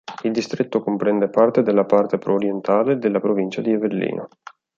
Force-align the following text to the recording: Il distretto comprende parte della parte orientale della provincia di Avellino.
Il 0.23 0.31
distretto 0.31 0.81
comprende 0.81 1.29
parte 1.29 1.61
della 1.61 1.85
parte 1.85 2.17
orientale 2.25 2.97
della 2.97 3.19
provincia 3.19 3.61
di 3.61 3.71
Avellino. 3.71 4.29